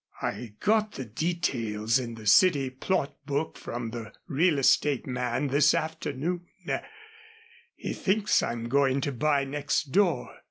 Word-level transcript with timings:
"I 0.23 0.53
got 0.61 0.93
the 0.93 1.05
details 1.05 1.99
in 1.99 2.15
the 2.15 2.25
city 2.25 2.71
plot 2.71 3.13
book 3.27 3.55
from 3.55 3.91
a 3.93 4.11
real 4.27 4.57
estate 4.57 5.05
man 5.05 5.49
this 5.49 5.75
afternoon. 5.75 6.47
He 7.75 7.93
thinks 7.93 8.41
I'm 8.41 8.67
going 8.67 9.01
to 9.01 9.11
buy 9.11 9.43
next 9.45 9.91
door. 9.91 10.35